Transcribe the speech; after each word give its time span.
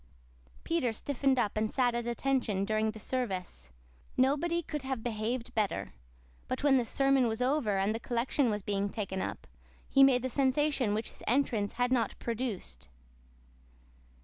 Peter 0.63 0.91
stiffened 0.91 1.37
up 1.37 1.55
and 1.55 1.69
sat 1.71 1.93
at 1.93 2.07
attention 2.07 2.65
during 2.65 2.89
the 2.89 2.97
service. 2.97 3.71
Nobody 4.17 4.63
could 4.63 4.81
have 4.81 5.03
behaved 5.03 5.53
better. 5.53 5.93
But 6.47 6.63
when 6.63 6.77
the 6.79 6.85
sermon 6.85 7.27
was 7.27 7.39
over 7.39 7.77
and 7.77 7.93
the 7.93 7.99
collection 7.99 8.49
was 8.49 8.63
being 8.63 8.89
taken 8.89 9.21
up, 9.21 9.45
he 9.87 10.03
made 10.03 10.23
the 10.23 10.27
sensation 10.31 10.95
which 10.95 11.09
his 11.09 11.21
entrance 11.27 11.73
had 11.73 11.91
not 11.91 12.17
produced. 12.17 12.89